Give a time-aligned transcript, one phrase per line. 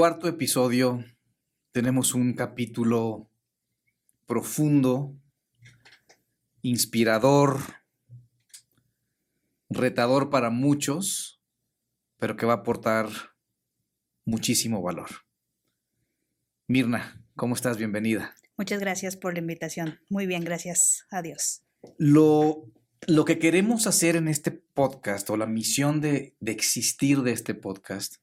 [0.00, 1.04] cuarto episodio
[1.72, 3.28] tenemos un capítulo
[4.26, 5.14] profundo,
[6.62, 7.60] inspirador,
[9.68, 11.42] retador para muchos,
[12.16, 13.10] pero que va a aportar
[14.24, 15.10] muchísimo valor.
[16.66, 17.76] Mirna, ¿cómo estás?
[17.76, 18.34] Bienvenida.
[18.56, 20.00] Muchas gracias por la invitación.
[20.08, 21.60] Muy bien, gracias a Dios.
[21.98, 22.72] Lo,
[23.06, 27.52] lo que queremos hacer en este podcast o la misión de, de existir de este
[27.52, 28.16] podcast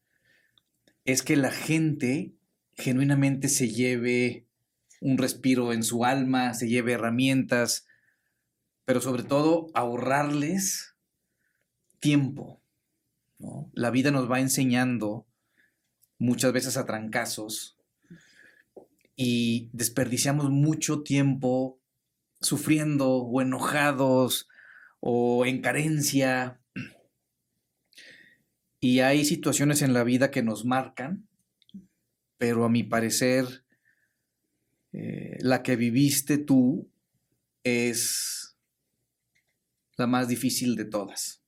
[1.08, 2.34] es que la gente
[2.76, 4.46] genuinamente se lleve
[5.00, 7.88] un respiro en su alma, se lleve herramientas,
[8.84, 10.96] pero sobre todo ahorrarles
[12.00, 12.62] tiempo.
[13.74, 15.26] La vida nos va enseñando
[16.20, 17.78] muchas veces a trancazos
[19.16, 21.80] y desperdiciamos mucho tiempo
[22.42, 24.50] sufriendo o enojados
[25.00, 26.60] o en carencia
[28.80, 31.28] y hay situaciones en la vida que nos marcan,
[32.38, 33.66] pero a mi parecer,
[34.94, 36.92] eh, la que viviste tú
[37.64, 38.58] es
[39.98, 41.44] la más difícil de todas,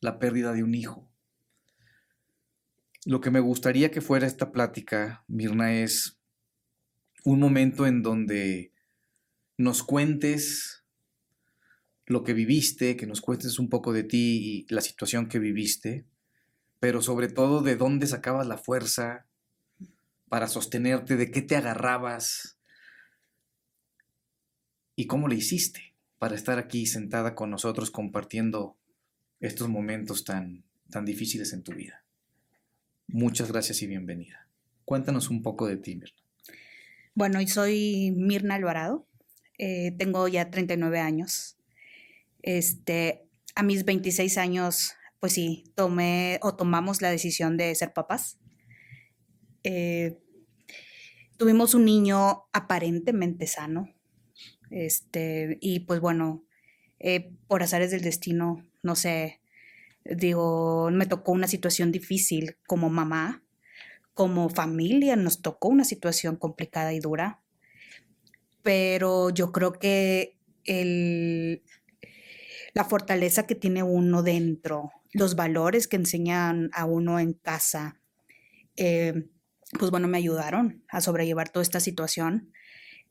[0.00, 1.10] la pérdida de un hijo.
[3.04, 6.20] Lo que me gustaría que fuera esta plática, Mirna, es
[7.24, 8.72] un momento en donde
[9.58, 10.84] nos cuentes
[12.06, 16.06] lo que viviste, que nos cuentes un poco de ti y la situación que viviste,
[16.82, 19.24] pero sobre todo de dónde sacabas la fuerza
[20.28, 22.58] para sostenerte, de qué te agarrabas
[24.96, 28.76] y cómo le hiciste para estar aquí sentada con nosotros compartiendo
[29.38, 32.02] estos momentos tan, tan difíciles en tu vida.
[33.06, 34.48] Muchas gracias y bienvenida.
[34.84, 36.18] Cuéntanos un poco de ti, Mirna.
[37.14, 39.06] Bueno, soy Mirna Alvarado.
[39.56, 41.56] Eh, tengo ya 39 años.
[42.42, 43.22] Este,
[43.54, 48.40] a mis 26 años pues sí, tomé o tomamos la decisión de ser papás.
[49.62, 50.18] Eh,
[51.36, 53.88] tuvimos un niño aparentemente sano.
[54.68, 56.44] Este, y pues bueno,
[56.98, 59.40] eh, por azares del destino, no sé,
[60.04, 63.44] digo, me tocó una situación difícil como mamá,
[64.14, 67.40] como familia nos tocó una situación complicada y dura,
[68.62, 71.62] pero yo creo que el,
[72.74, 78.00] la fortaleza que tiene uno dentro, los valores que enseñan a uno en casa,
[78.76, 79.28] eh,
[79.78, 82.52] pues bueno, me ayudaron a sobrellevar toda esta situación.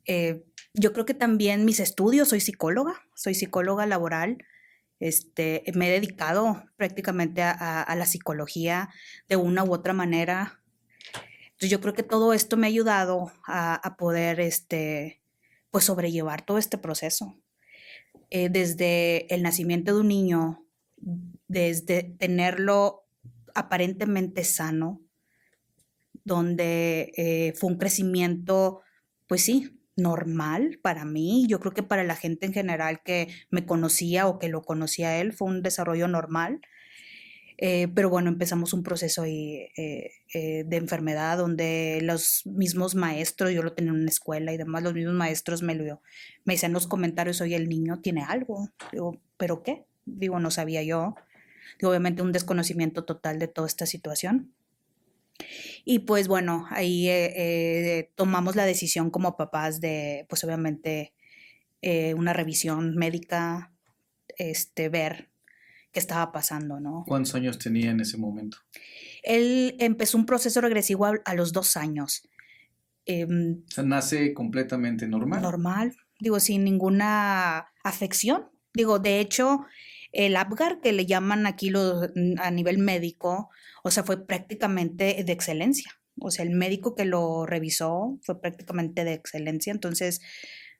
[0.05, 4.37] Eh, yo creo que también mis estudios, soy psicóloga, soy psicóloga laboral,
[5.01, 8.89] este, me he dedicado prácticamente a, la psicología
[9.27, 10.61] de una u otra manera.
[11.45, 15.23] Entonces yo creo que todo esto me ha ayudado a, poder, este,
[15.71, 17.35] pues sobrellevar todo este proceso.
[18.29, 20.67] Eh, desde el nacimiento de un niño,
[21.47, 23.03] desde tenerlo
[23.55, 25.01] aparentemente sano,
[26.23, 28.81] donde eh, fue un crecimiento,
[29.27, 31.45] pues sí, normal para mí.
[31.47, 35.19] Yo creo que para la gente en general que me conocía o que lo conocía
[35.19, 36.61] él, fue un desarrollo normal.
[37.63, 43.51] Eh, pero bueno, empezamos un proceso ahí, eh, eh, de enfermedad donde los mismos maestros,
[43.51, 46.01] yo lo tenía en una escuela y demás, los mismos maestros me lo
[46.43, 48.69] me dicen los comentarios, oye, el niño tiene algo.
[48.91, 49.85] Digo, ¿pero qué?
[50.05, 51.15] Digo, no sabía yo.
[51.79, 54.53] Digo, obviamente un desconocimiento total de toda esta situación.
[55.85, 57.09] Y pues bueno, ahí
[58.15, 61.13] tomamos la decisión como papás de, pues obviamente,
[62.15, 63.71] una revisión médica,
[64.37, 65.31] este, ver
[65.91, 67.03] que estaba pasando, ¿no?
[67.07, 68.57] ¿Cuántos años tenía en ese momento?
[69.23, 72.27] Él empezó un proceso regresivo a, los dos años.
[73.05, 75.41] Em, o sea, nace completamente normal.
[75.41, 78.49] Normal, digo, sin ninguna afección.
[78.73, 79.65] Digo, de hecho,
[80.11, 81.71] el Apgar que le llaman aquí
[82.37, 83.49] a nivel médico,
[83.83, 85.91] o sea, fue prácticamente de excelencia.
[86.19, 89.71] O sea, el médico que lo revisó fue prácticamente de excelencia.
[89.71, 90.21] Entonces,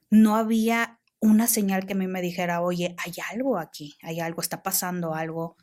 [0.10, 4.42] no había una señal que a mí me dijera, oye, hay algo aquí, hay algo,
[4.42, 5.56] está pasando algo.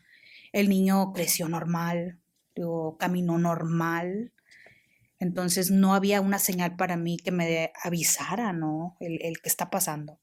[0.52, 2.18] El niño creció normal,
[2.54, 4.32] digo, caminó normal.
[5.20, 8.96] Entonces no había una señal para mí que me avisara, ¿no?
[9.00, 10.20] El, el que está pasando.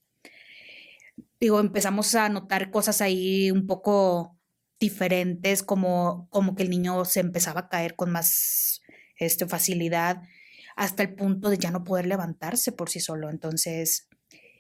[1.40, 4.38] Digo, empezamos a notar cosas ahí un poco
[4.80, 8.82] diferentes, como, como que el niño se empezaba a caer con más
[9.18, 10.22] este, facilidad,
[10.76, 13.30] hasta el punto de ya no poder levantarse por sí solo.
[13.30, 14.10] Entonces,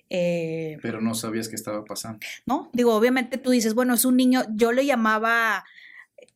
[0.09, 2.19] eh, Pero no sabías qué estaba pasando.
[2.45, 5.65] No, digo, obviamente tú dices, bueno, es un niño, yo le llamaba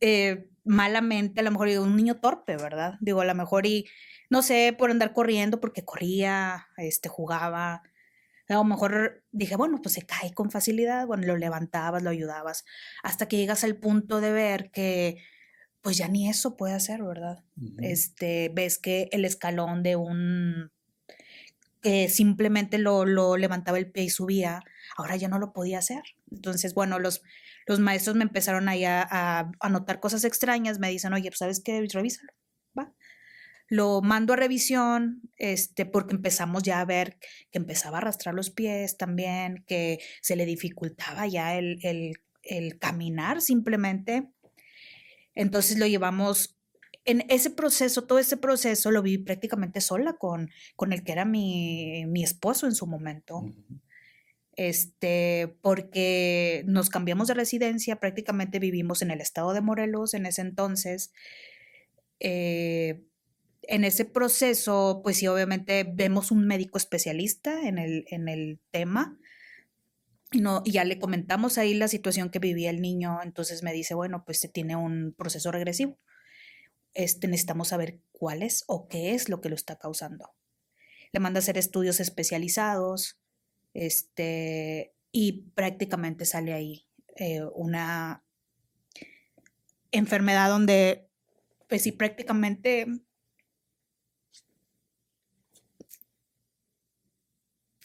[0.00, 2.94] eh, malamente, a lo mejor digo, un niño torpe, ¿verdad?
[3.00, 3.86] Digo, a lo mejor y,
[4.28, 7.82] no sé, por andar corriendo, porque corría, este, jugaba.
[8.54, 12.64] A lo mejor dije, bueno, pues se cae con facilidad, bueno, lo levantabas, lo ayudabas,
[13.02, 15.22] hasta que llegas al punto de ver que
[15.82, 17.42] pues ya ni eso puede hacer, ¿verdad?
[17.78, 20.70] Este, ves que el escalón de un
[21.80, 24.62] que simplemente lo, lo, levantaba el pie y subía,
[24.96, 26.02] ahora ya no lo podía hacer.
[26.30, 27.22] Entonces, bueno, los,
[27.66, 29.06] los maestros me empezaron ahí a,
[29.58, 31.82] a, notar cosas extrañas, me dicen, oye, pues, ¿sabes qué?
[31.90, 32.32] Revísalo,
[32.78, 32.92] va.
[33.70, 37.18] Lo mando a revisión, este, porque empezamos ya a ver
[37.52, 42.78] que empezaba a arrastrar los pies también, que se le dificultaba ya el, el, el
[42.78, 44.28] caminar simplemente.
[45.36, 46.58] Entonces lo llevamos
[47.04, 51.24] en ese proceso, todo ese proceso lo vi prácticamente sola con, con el que era
[51.24, 53.44] mi, mi esposo en su momento.
[54.56, 60.42] Este, porque nos cambiamos de residencia, prácticamente vivimos en el estado de Morelos en ese
[60.42, 61.12] entonces.
[62.18, 63.04] Eh,
[63.62, 69.18] en ese proceso, pues sí, obviamente vemos un médico especialista en el, en el tema.
[70.32, 73.72] Y, no, y ya le comentamos ahí la situación que vivía el niño, entonces me
[73.72, 75.98] dice, bueno, pues se tiene un proceso regresivo
[76.94, 80.34] este, necesitamos saber cuál es o qué es lo que lo está causando.
[81.12, 83.20] Le manda a hacer estudios especializados
[83.74, 86.86] este, y prácticamente sale ahí
[87.16, 88.24] eh, una
[89.92, 91.08] enfermedad donde,
[91.68, 92.86] pues sí, prácticamente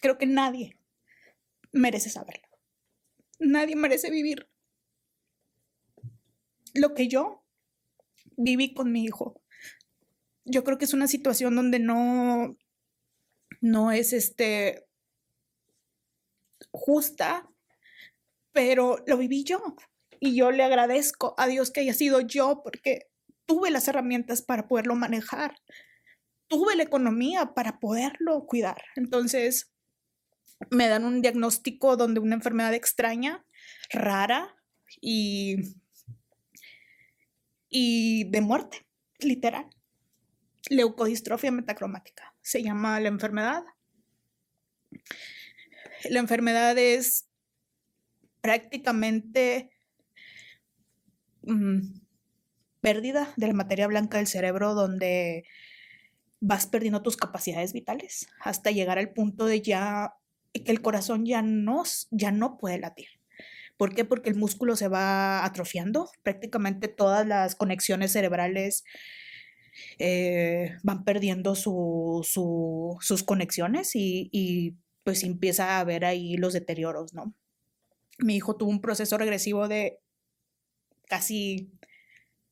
[0.06, 0.78] creo que nadie
[1.72, 2.48] merece saberlo.
[3.40, 4.48] Nadie merece vivir
[6.76, 7.44] lo que yo
[8.38, 9.42] viví con mi hijo.
[10.44, 12.56] Yo creo que es una situación donde no,
[13.62, 14.86] no es este
[16.70, 17.50] justa,
[18.52, 19.76] pero lo viví yo.
[20.20, 23.10] Y yo le agradezco a Dios que haya sido yo porque
[23.48, 25.56] tuve las herramientas para poderlo manejar.
[26.48, 28.84] Tuve la economía para poderlo cuidar.
[28.96, 29.75] Entonces,
[30.70, 33.46] me dan un diagnóstico donde una enfermedad extraña,
[33.92, 34.56] rara
[35.02, 35.76] y
[37.78, 38.86] y de muerte,
[39.20, 39.66] literal.
[40.70, 42.34] Leucodistrofia metacromática.
[42.42, 43.64] Se llama la enfermedad.
[46.10, 47.28] La enfermedad es
[48.40, 49.72] prácticamente
[51.42, 52.00] mm,
[52.80, 55.44] pérdida de la materia blanca del cerebro donde
[56.40, 60.14] vas perdiendo tus capacidades vitales hasta llegar al punto de ya
[60.64, 63.08] que el corazón ya no, ya no puede latir.
[63.78, 64.06] ¿Por qué?
[64.06, 68.86] Porque el músculo se va atrofiando, prácticamente todas las conexiones cerebrales
[70.00, 77.36] eh, van perdiendo sus conexiones y, pues empieza a haber ahí los deterioros, ¿no?
[78.18, 80.00] Mi hijo tuvo un proceso regresivo de
[81.08, 81.70] casi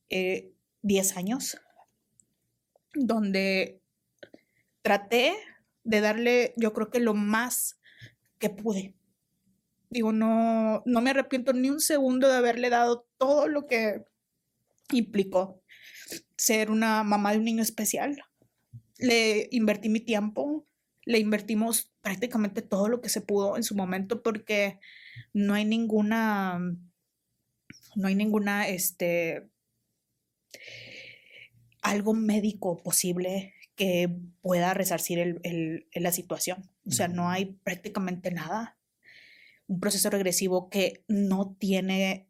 [0.09, 1.57] 10 eh, años,
[2.93, 3.81] donde
[4.83, 5.33] traté
[5.83, 7.79] de darle, yo creo que lo más
[8.49, 8.95] pude
[9.93, 14.03] Digo, no, no me arrepiento ni un segundo de haberle dado todo lo que
[14.91, 15.61] implicó
[16.35, 18.19] ser una mamá de un niño especial.
[18.97, 20.65] Le invertí mi tiempo,
[21.05, 24.79] le invertimos prácticamente todo lo que se pudo en su momento porque
[25.31, 26.57] no hay ninguna,
[27.95, 29.47] no hay ninguna, este,
[31.83, 34.09] algo médico posible que
[34.41, 35.39] pueda resarcir
[35.93, 36.72] la situación.
[36.85, 38.77] O sea, no hay prácticamente nada.
[39.67, 42.27] Un proceso regresivo que no tiene,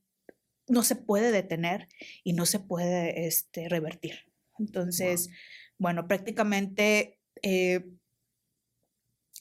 [0.68, 1.90] no se puede detener
[2.24, 4.20] y no se puede este, revertir.
[4.60, 5.30] Entonces,
[5.78, 7.86] bueno, prácticamente eh,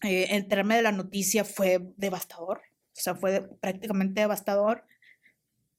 [0.02, 4.84] eh, enterarme de la noticia fue devastador, o sea, fue prácticamente devastador.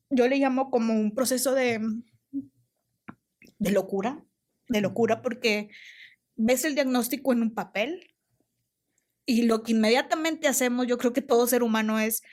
[0.10, 1.82] Yo le llamo como un proceso de,
[3.60, 4.24] de locura,
[4.70, 5.70] de locura porque
[6.36, 8.13] ves el diagnóstico en un papel,
[9.26, 12.24] y lo que inmediatamente hacemos, yo creo que todo ser humano es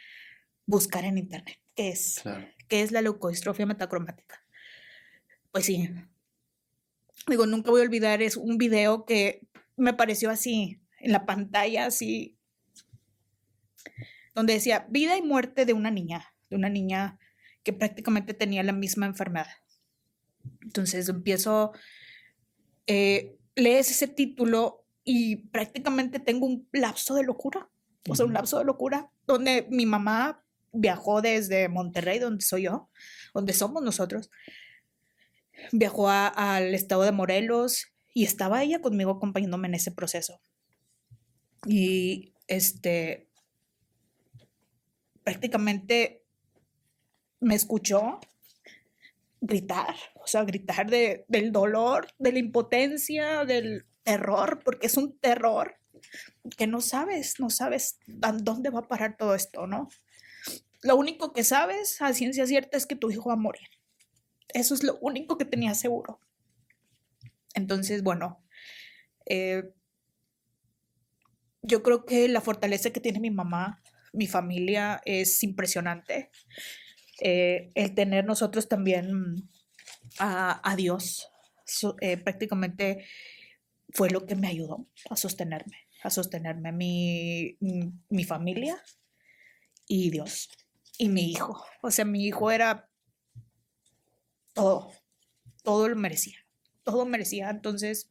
[0.66, 2.22] buscar en internet qué es,
[2.68, 4.44] qué es la leucodistrofia metacromática.
[5.52, 5.90] Pues sí.
[7.26, 11.86] Digo, nunca voy a olvidar, es un video que me pareció así, en la pantalla,
[11.86, 12.36] así,
[14.34, 17.18] donde decía vida y muerte de una niña, de una niña
[17.62, 19.48] que prácticamente tenía la misma enfermedad.
[20.62, 21.72] Entonces empiezo,
[22.86, 24.79] eh, lees ese título
[25.12, 27.68] y prácticamente tengo un lapso de locura,
[28.08, 32.90] o sea, un lapso de locura donde mi mamá viajó desde Monterrey, donde soy yo,
[33.34, 34.30] donde somos nosotros,
[35.72, 40.40] viajó al estado de Morelos y estaba ella conmigo acompañándome en ese proceso.
[41.66, 43.28] Y este,
[45.24, 46.24] prácticamente
[47.40, 48.20] me escuchó
[49.40, 55.16] gritar, o sea, gritar de, del dolor, de la impotencia, del terror, porque es un
[55.20, 55.76] terror
[56.56, 59.88] que no sabes, no sabes a dónde va a parar todo esto, ¿no?
[60.82, 63.68] Lo único que sabes a ciencia cierta es que tu hijo va a morir.
[64.48, 66.18] Eso es lo único que tenía seguro.
[67.54, 68.42] Entonces, bueno,
[69.26, 69.62] eh,
[71.62, 73.80] yo creo que la fortaleza que tiene mi mamá,
[74.12, 76.30] mi familia, es impresionante.
[77.20, 79.48] Eh, el tener nosotros también
[80.18, 81.28] a, Dios,
[82.00, 83.06] eh, prácticamente
[83.92, 87.58] fue lo que me ayudó a sostenerme, a sostenerme mi,
[88.08, 88.82] mi familia
[89.86, 90.48] y Dios
[90.98, 91.64] y mi hijo.
[91.82, 92.88] O sea, mi hijo era
[94.52, 94.92] todo,
[95.62, 96.38] todo lo merecía,
[96.84, 97.50] todo merecía.
[97.50, 98.10] Entonces,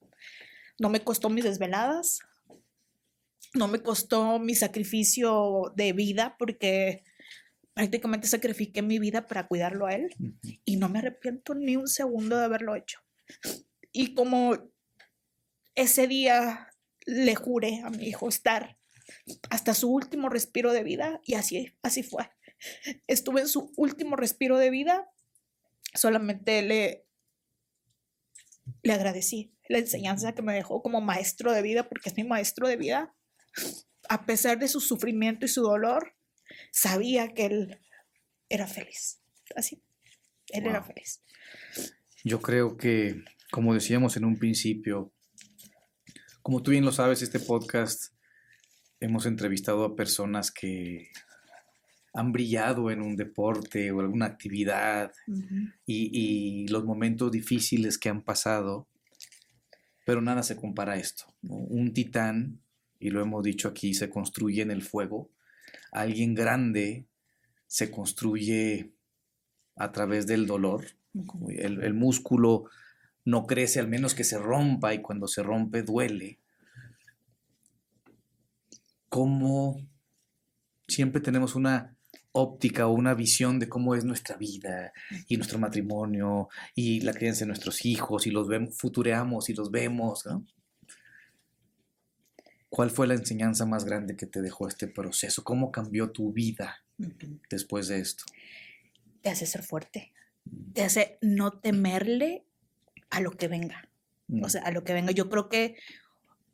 [0.80, 2.20] no me costó mis desveladas,
[3.54, 7.04] no me costó mi sacrificio de vida porque
[7.74, 10.10] prácticamente sacrifiqué mi vida para cuidarlo a él
[10.66, 13.00] y no me arrepiento ni un segundo de haberlo hecho.
[13.92, 14.58] Y como
[15.80, 16.68] ese día
[17.06, 18.78] le juré a mi hijo estar
[19.50, 22.30] hasta su último respiro de vida y así, así fue.
[23.08, 25.10] Estuve en su último respiro de vida,
[25.94, 27.06] solamente le,
[28.84, 32.68] le agradecí la enseñanza que me dejó como maestro de vida, porque es mi maestro
[32.68, 33.16] de vida.
[34.10, 36.16] A pesar de su sufrimiento y su dolor,
[36.72, 37.80] sabía que él
[38.50, 39.22] era feliz.
[39.56, 39.82] Así,
[40.50, 41.24] él era feliz.
[42.26, 45.14] Yo creo que, como decíamos en un principio,
[46.42, 48.14] como tú bien lo sabes, este podcast
[49.00, 51.10] hemos entrevistado a personas que
[52.14, 55.12] han brillado en un deporte o alguna actividad
[55.86, 58.88] y, los momentos difíciles que han pasado,
[60.06, 61.26] pero nada se compara a esto.
[61.42, 62.60] Un titán,
[63.00, 65.30] y lo hemos dicho aquí, se construye en el fuego.
[65.92, 67.06] Alguien grande
[67.68, 68.92] se construye
[69.76, 70.86] a través del dolor.
[71.50, 72.70] El, el músculo
[73.30, 76.40] no crece al menos que se rompa y cuando se rompe duele.
[79.08, 79.88] Como
[80.88, 81.96] siempre tenemos una
[82.32, 84.94] óptica o una visión de cómo es nuestra vida
[85.28, 89.72] y nuestro matrimonio y la crianza de nuestros hijos y los vemos, futureamos y los
[89.72, 90.28] vemos.
[92.70, 95.44] ¿Cuál fue la enseñanza más grande que te dejó este proceso?
[95.44, 96.84] ¿Cómo cambió tu vida
[97.50, 98.24] después de esto?
[99.22, 100.14] Te hace ser fuerte,
[100.74, 102.46] te hace no temerle
[103.10, 103.90] a lo que venga.
[104.30, 104.50] O mm.
[104.50, 105.12] sea, a lo que venga.
[105.12, 105.76] Yo creo que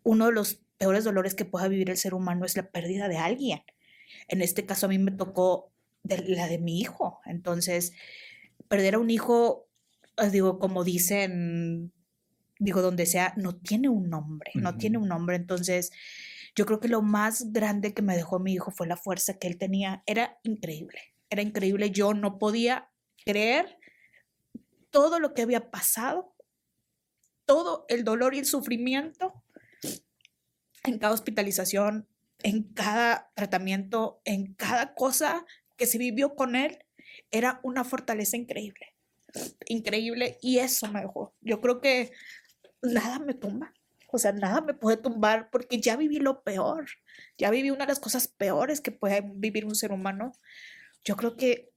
[0.03, 3.17] uno de los peores dolores que pueda vivir el ser humano es la pérdida de
[3.17, 3.61] alguien.
[4.27, 5.71] En este caso a mí me tocó
[6.03, 7.19] de la de mi hijo.
[7.25, 7.93] Entonces,
[8.67, 9.67] perder a un hijo,
[10.17, 11.91] eh, digo, como dicen,
[12.59, 15.35] digo, donde sea, no tiene un nombre, no tiene un nombre.
[15.35, 15.91] Entonces,
[16.55, 19.47] yo creo que lo más grande que me dejó mi hijo fue la fuerza que
[19.47, 20.03] él tenía.
[20.05, 21.91] Era increíble, era increíble.
[21.91, 22.89] Yo no podía
[23.25, 23.77] creer
[24.89, 26.34] todo lo que había pasado,
[27.45, 29.43] todo el dolor y el sufrimiento
[30.83, 32.07] en cada hospitalización,
[32.43, 35.45] en cada tratamiento, en cada cosa
[35.77, 36.79] que se vivió con él,
[37.31, 38.93] era una fortaleza increíble.
[39.67, 40.37] Increíble.
[40.41, 41.35] Y eso me dejó.
[41.41, 42.11] Yo creo que
[42.81, 43.73] nada me tumba.
[44.11, 46.85] O sea, nada me puede tumbar porque ya viví lo peor.
[47.37, 50.31] Ya viví una de las cosas peores que puede vivir un ser humano.
[51.03, 51.71] Yo creo que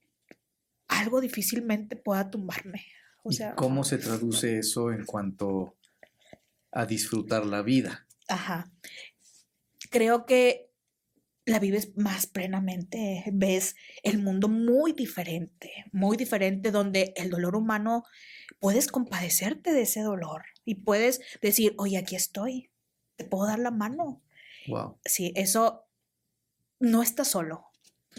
[0.87, 2.85] algo difícilmente pueda tumbarme.
[3.29, 5.75] O sea, ¿Cómo se traduce eso en cuanto
[6.71, 8.07] a disfrutar la vida?
[8.27, 8.71] Ajá
[9.89, 10.69] creo que
[11.45, 18.03] la vives más plenamente, ves el mundo muy diferente, muy diferente donde el dolor humano
[18.59, 22.69] puedes compadecerte de ese dolor y puedes decir, oye, aquí estoy,
[23.15, 24.21] te puedo dar la mano.
[24.67, 24.99] Wow.
[25.05, 25.87] Sí, eso
[26.79, 27.65] no está solo.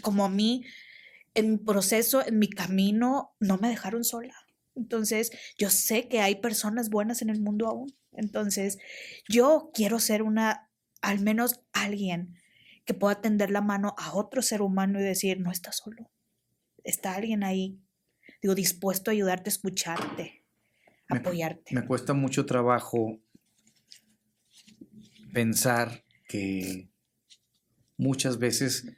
[0.01, 0.65] Como a mí,
[1.33, 4.35] en mi proceso, en mi camino, no me dejaron sola.
[4.75, 7.93] Entonces, yo sé que hay personas buenas en el mundo aún.
[8.11, 8.77] Entonces,
[9.29, 10.69] yo quiero ser una
[11.01, 12.35] al menos alguien
[12.85, 16.11] que pueda tender la mano a otro ser humano y decir, no estás solo,
[16.83, 17.79] está alguien ahí,
[18.41, 20.43] digo, dispuesto a ayudarte, a escucharte,
[21.07, 21.75] apoyarte.
[21.75, 23.19] Me cuesta mucho trabajo
[25.33, 26.89] pensar que
[27.97, 28.97] muchas veces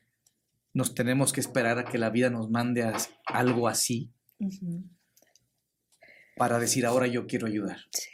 [0.73, 2.91] nos tenemos que esperar a que la vida nos mande
[3.25, 4.11] algo así
[6.35, 7.77] para decir ahora yo quiero ayudar.
[7.91, 8.13] Sí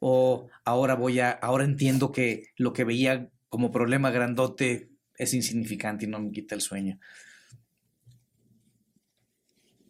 [0.00, 6.04] o ahora voy a, ahora entiendo que lo que veía como problema grandote es insignificante
[6.04, 6.98] y no me quita el sueño.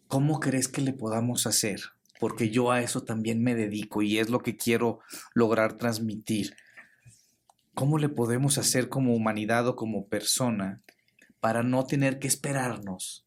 [0.07, 1.81] ¿Cómo crees que le podamos hacer?
[2.19, 4.99] Porque yo a eso también me dedico y es lo que quiero
[5.33, 6.55] lograr transmitir.
[7.75, 10.81] ¿Cómo le podemos hacer como humanidad o como persona
[11.39, 13.25] para no tener que esperarnos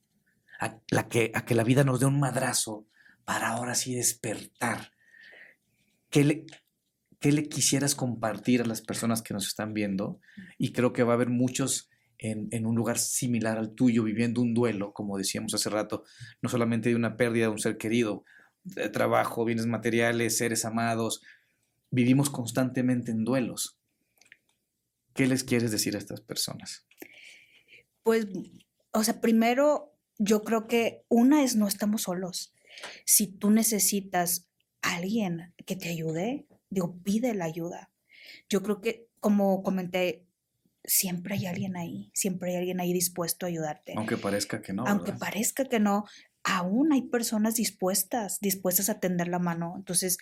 [0.59, 2.85] a, la que, a que la vida nos dé un madrazo
[3.24, 4.92] para ahora sí despertar?
[6.10, 6.46] ¿Qué le,
[7.20, 10.20] ¿Qué le quisieras compartir a las personas que nos están viendo?
[10.58, 11.88] Y creo que va a haber muchos
[12.22, 16.04] en, un lugar similar al tuyo, viviendo un duelo, como decíamos hace rato,
[16.40, 18.24] no solamente de una pérdida de un ser querido,
[18.76, 21.22] eh, trabajo, bienes materiales, seres amados,
[21.90, 23.78] vivimos constantemente en duelos.
[25.14, 26.86] ¿Qué les quieres decir a estas personas?
[28.02, 28.26] Pues,
[28.92, 32.54] o sea, primero, yo creo que una es no estamos solos.
[33.04, 34.48] Si tú necesitas
[34.82, 37.90] a alguien que te ayude, digo, pide la ayuda.
[38.48, 40.26] Yo creo que, como comenté,
[40.84, 43.94] siempre hay alguien ahí, siempre hay alguien ahí dispuesto a ayudarte.
[43.96, 44.84] Aunque parezca que no.
[44.86, 46.04] Aunque parezca que no,
[46.42, 49.74] aún hay personas dispuestas, dispuestas a tender la mano.
[49.76, 50.18] Entonces,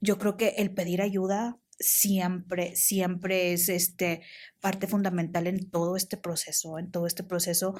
[0.00, 4.22] yo creo que el pedir ayuda siempre, siempre es este,
[4.60, 7.74] parte fundamental en todo este proceso, en todo este proceso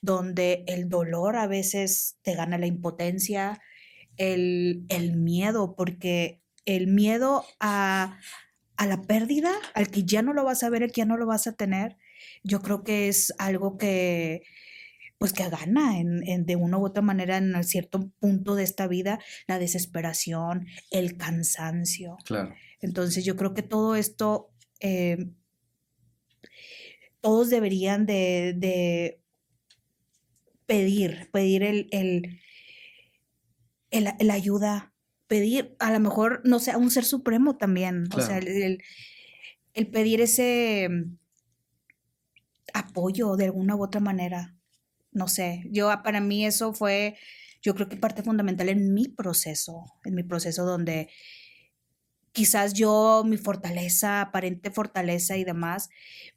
[0.00, 3.60] donde el dolor a veces te gana la impotencia,
[4.16, 8.20] el, el miedo, porque el miedo a,
[8.76, 11.16] a la pérdida, al que ya no lo vas a ver, al que ya no
[11.16, 11.96] lo vas a tener,
[12.42, 14.42] yo creo que es algo que,
[15.18, 19.18] pues que gana en, de una u otra manera en cierto punto de esta vida
[19.46, 22.18] la desesperación, el cansancio.
[22.24, 22.54] Claro.
[22.80, 25.30] Entonces yo creo que todo esto, eh,
[27.20, 29.20] todos deberían de,
[30.66, 32.40] pedir, pedir el, el,
[33.90, 34.92] el, ayuda,
[35.26, 38.82] pedir a lo mejor, no sé, a un ser supremo también, o sea, el,
[39.72, 40.88] el pedir ese
[42.74, 44.55] apoyo de alguna u otra manera
[45.16, 47.16] no sé, yo ah, para mí eso fue,
[47.62, 51.08] yo creo que parte fundamental en mi proceso, en mi proceso donde
[52.32, 55.88] quizás yo, mi fortaleza, aparente fortaleza y demás,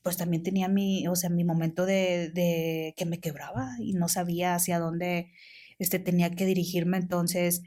[0.01, 4.07] pues también tenía mi, o sea, mi momento de, de que me quebraba y no
[4.07, 5.29] sabía hacia dónde
[5.77, 6.95] este, tenía que dirigirme.
[6.95, 7.63] Entonces,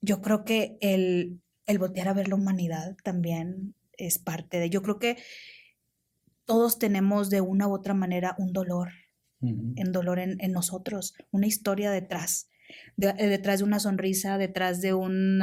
[0.00, 4.80] yo creo que el, el voltear a ver la humanidad también es parte de, yo
[4.80, 5.18] creo que
[6.46, 8.88] todos tenemos de una u otra manera un dolor
[9.40, 12.48] en dolor en, nosotros, una historia detrás,
[13.00, 15.40] eh, detrás de una sonrisa, detrás de un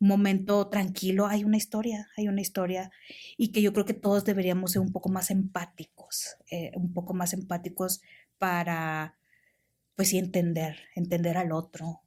[0.00, 2.90] momento tranquilo, hay una historia, hay una historia
[3.36, 7.14] y que yo creo que todos deberíamos ser un poco más empáticos, eh, un poco
[7.14, 8.00] más empáticos
[8.38, 9.18] para,
[9.96, 12.02] pues sí, entender, entender al otro.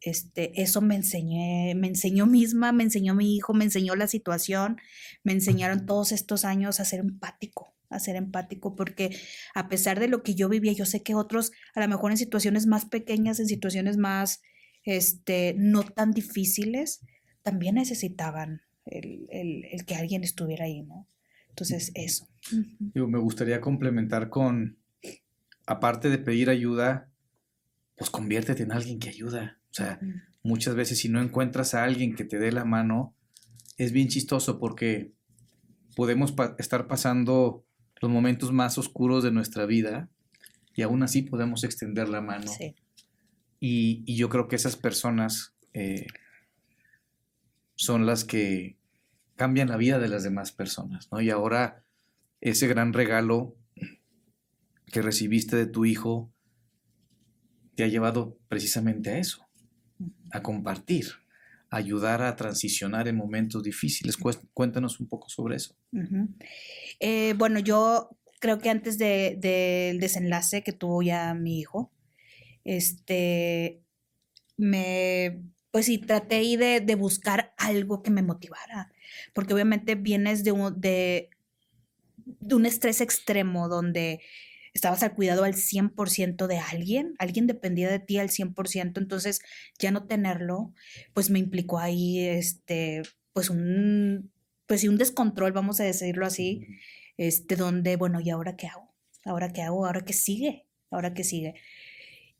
[0.00, 4.80] Este, eso me enseñé, me enseñó misma, me enseñó mi hijo, me enseñó la situación,
[5.24, 9.16] me enseñaron todos estos años a ser empático, a ser empático, porque
[9.54, 12.18] a pesar de lo que yo vivía, yo sé que otros, a lo mejor en
[12.18, 14.42] situaciones más pequeñas, en situaciones más,
[14.84, 17.00] este, no tan difíciles,
[17.42, 21.06] también necesitaban el, que alguien estuviera ahí, ¿no?
[21.50, 22.28] Entonces, eso.
[22.94, 24.78] Yo me gustaría complementar con,
[25.66, 27.10] aparte de pedir ayuda,
[27.96, 29.58] pues conviértete en alguien que ayuda.
[29.70, 29.98] O sea,
[30.42, 33.14] muchas veces si no encuentras a alguien que te dé la mano,
[33.76, 35.12] es bien chistoso porque
[35.96, 37.64] podemos estar pasando
[38.00, 40.08] los momentos más oscuros de nuestra vida
[40.74, 42.50] y aún así podemos extender la mano.
[43.60, 46.06] Y, yo creo que esas personas eh,
[47.74, 48.76] son las que
[49.34, 51.20] cambian la vida de las demás personas, ¿no?
[51.20, 51.84] Y ahora
[52.40, 53.56] ese gran regalo
[54.86, 56.32] que recibiste de tu hijo
[57.74, 59.46] te ha llevado precisamente a eso,
[60.32, 61.06] a compartir,
[61.70, 64.16] ayudar a transicionar en momentos difíciles.
[64.54, 65.76] Cuéntanos un poco sobre eso.
[67.00, 71.92] Eh, bueno, yo creo que antes del desenlace que tuvo ya mi hijo,
[72.64, 73.82] este,
[74.56, 78.92] me, pues sí, traté de, de buscar algo que me motivara,
[79.34, 81.30] porque obviamente vienes de un, de,
[82.16, 84.20] de un estrés extremo donde
[84.78, 89.40] estabas al cuidado al 100% de alguien, alguien dependía de ti al 100%, entonces
[89.78, 90.72] ya no tenerlo,
[91.14, 94.30] pues me implicó ahí, este, pues un,
[94.66, 96.64] pues sí, un descontrol, vamos a decirlo así,
[97.16, 98.94] este, donde, bueno, ¿y ahora qué hago?
[99.24, 99.84] ¿Ahora qué hago?
[99.84, 100.66] ¿Ahora qué sigue?
[100.90, 101.54] ¿Ahora qué sigue?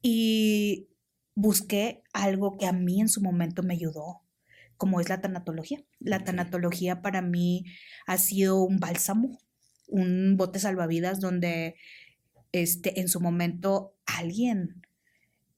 [0.01, 0.89] Y
[1.35, 4.23] busqué algo que a mí en su momento me ayudó,
[4.77, 5.83] como es la tanatología.
[5.99, 7.65] La tanatología para mí
[8.07, 9.39] ha sido un bálsamo,
[9.89, 11.75] un bote salvavidas donde
[12.53, 14.83] este, en su momento alguien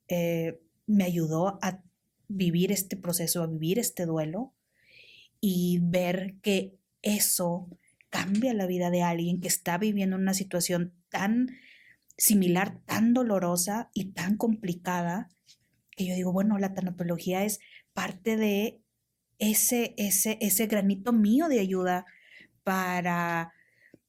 [0.09, 1.83] eh, me ayudó a
[2.29, 4.55] vivir este proceso, a vivir este duelo
[5.41, 7.69] y ver que eso
[8.09, 11.49] cambia la vida de alguien que está viviendo una situación tan
[12.17, 15.29] similar, tan dolorosa y tan complicada,
[15.97, 17.61] que yo digo, bueno, la tanatología es
[17.95, 18.83] parte de
[19.39, 22.05] ese, ese, ese granito mío de ayuda
[22.63, 23.53] para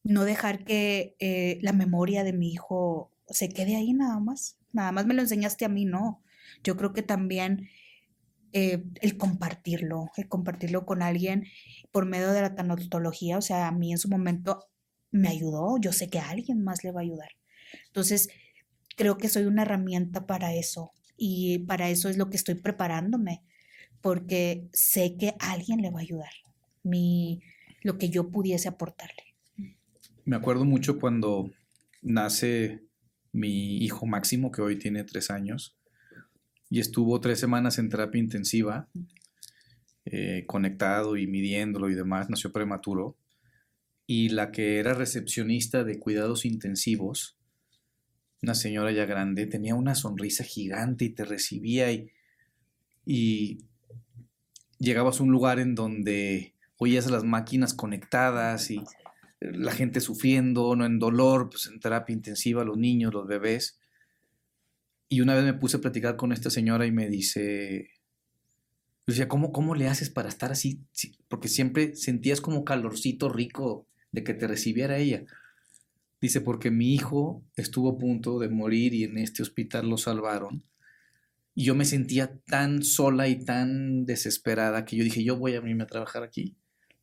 [0.03, 4.57] no dejar que eh, la memoria de mi hijo se quede ahí nada más.
[4.73, 6.23] Nada más me lo enseñaste a mí, no.
[6.63, 7.69] Yo creo que también
[8.53, 11.45] eh, el compartirlo, el compartirlo con alguien
[11.91, 14.67] por medio de la tanatología, o sea, a mí en su momento
[15.11, 17.29] me ayudó, yo sé que a alguien más le va a ayudar.
[17.87, 18.29] Entonces,
[18.97, 23.43] creo que soy una herramienta para eso y para eso es lo que estoy preparándome,
[24.01, 26.31] porque sé que alguien le va a ayudar,
[26.83, 27.41] mi,
[27.83, 29.30] lo que yo pudiese aportarle.
[30.25, 31.51] Me acuerdo mucho cuando
[32.01, 32.83] nace
[33.31, 35.75] mi hijo Máximo, que hoy tiene tres años,
[36.69, 38.87] y estuvo tres semanas en terapia intensiva,
[40.05, 43.17] eh, conectado y midiéndolo y demás, nació prematuro.
[44.05, 47.37] Y la que era recepcionista de cuidados intensivos,
[48.41, 52.11] una señora ya grande, tenía una sonrisa gigante y te recibía y,
[53.05, 53.65] y
[54.79, 58.83] llegabas a un lugar en donde oías las máquinas conectadas y
[59.41, 63.79] la gente sufriendo, no en dolor, pues en terapia intensiva, los niños, los bebés.
[65.09, 67.89] Y una vez me puse a platicar con esta señora y me dice,
[69.07, 70.81] decía, ¿cómo, ¿cómo le haces para estar así?
[71.27, 75.25] Porque siempre sentías como calorcito rico de que te recibiera ella.
[76.21, 80.63] Dice, porque mi hijo estuvo a punto de morir y en este hospital lo salvaron.
[81.55, 85.55] Y yo me sentía tan sola y tan desesperada que yo dije, yo voy a
[85.55, 86.55] irme a trabajar aquí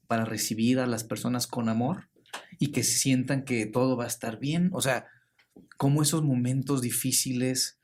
[0.07, 2.09] para recibir a las personas con amor
[2.58, 4.70] y que sientan que todo va a estar bien.
[4.72, 5.06] O sea,
[5.76, 7.78] cómo esos momentos difíciles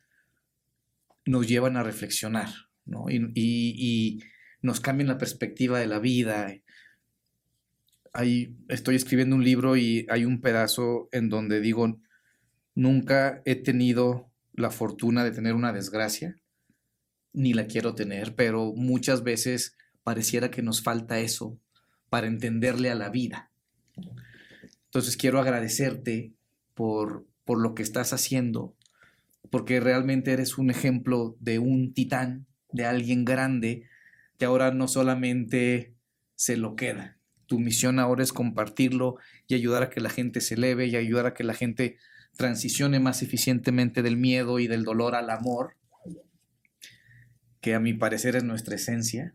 [1.24, 2.50] nos llevan a reflexionar,
[2.84, 3.06] ¿no?
[3.08, 4.22] Y, y,
[4.60, 6.54] nos cambian la perspectiva de la vida.
[8.14, 12.00] Ahí estoy escribiendo un libro y hay un pedazo en donde digo,
[12.74, 16.40] nunca he tenido la fortuna de tener una desgracia,
[17.34, 21.58] ni la quiero tener, pero muchas veces pareciera que nos falta eso
[22.08, 23.50] para entenderle a la vida.
[24.94, 26.34] Entonces quiero agradecerte
[26.72, 28.76] por, por lo que estás haciendo,
[29.50, 33.88] porque realmente eres un ejemplo de un titán, de alguien grande,
[34.38, 35.96] que ahora no solamente
[36.36, 37.18] se lo queda.
[37.46, 39.16] Tu misión ahora es compartirlo
[39.48, 41.98] y ayudar a que la gente se eleve y ayudar a que la gente
[42.36, 45.74] transicione más eficientemente del miedo y del dolor al amor,
[47.60, 49.34] que a mi parecer es nuestra esencia.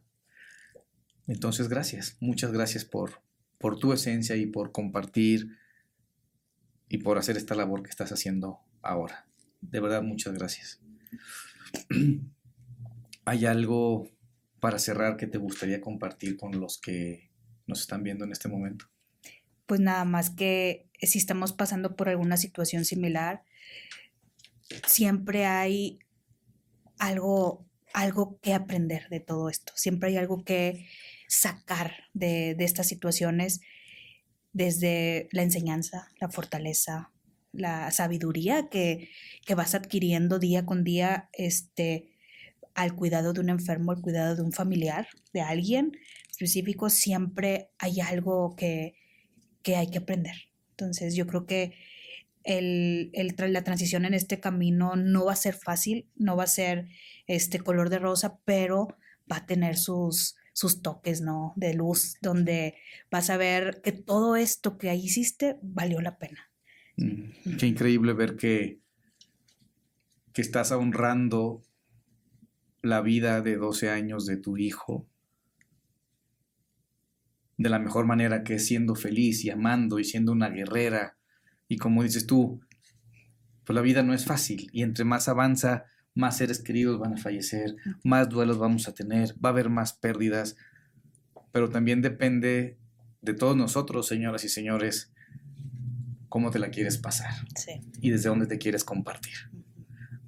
[1.27, 3.21] Entonces, gracias, muchas gracias por,
[3.59, 5.57] por tu esencia y por compartir
[6.87, 9.27] y por hacer esta labor que estás haciendo ahora.
[9.61, 10.81] De verdad, muchas gracias.
[13.25, 14.09] ¿Hay algo
[14.59, 17.29] para cerrar que te gustaría compartir con los que
[17.67, 18.85] nos están viendo en este momento?
[19.67, 23.43] Pues nada más que si estamos pasando por alguna situación similar,
[24.87, 25.99] siempre hay
[26.97, 29.73] algo, algo que aprender de todo esto.
[29.75, 30.87] Siempre hay algo que
[31.29, 33.61] sacar de, estas situaciones
[34.51, 37.11] desde la enseñanza, la fortaleza,
[37.53, 39.09] la sabiduría que,
[39.55, 42.09] vas adquiriendo día con día este,
[42.73, 45.91] al cuidado de un enfermo, al cuidado de un familiar, de alguien
[46.29, 48.95] específico, siempre hay algo que,
[49.67, 50.35] hay que aprender.
[50.71, 51.73] Entonces yo creo que
[52.43, 56.87] el, la transición en este camino no va a ser fácil, no va a ser
[57.27, 58.97] este color de rosa, pero
[59.31, 61.53] va a tener sus, sus toques, ¿no?
[61.55, 62.75] De luz, donde
[63.09, 66.51] vas a ver que todo esto que ahí hiciste valió la pena.
[66.97, 68.81] Mm, qué increíble ver que,
[70.33, 71.61] que estás honrando
[72.81, 75.07] la vida de 12 años de tu hijo
[77.55, 81.17] de la mejor manera que es siendo feliz y amando y siendo una guerrera.
[81.69, 82.59] Y como dices tú,
[83.63, 87.17] pues la vida no es fácil y entre más avanza, más seres queridos van a
[87.17, 90.55] fallecer, más duelos vamos a tener, va a haber más pérdidas,
[91.51, 92.77] pero también depende
[93.21, 95.11] de todos nosotros, señoras y señores,
[96.29, 97.33] cómo te la quieres pasar
[97.99, 99.33] y desde dónde te quieres compartir.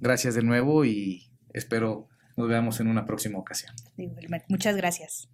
[0.00, 3.74] Gracias de nuevo y espero nos veamos en una próxima ocasión.
[4.48, 5.28] Muchas gracias.